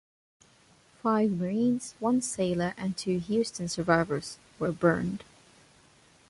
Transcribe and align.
Five 1.03 1.29
Marines, 1.33 1.93
one 1.99 2.23
sailor 2.23 2.73
and 2.75 2.97
two 2.97 3.19
"Houston" 3.19 3.67
survivors 3.69 4.39
were 4.57 4.71
burned. 4.71 5.23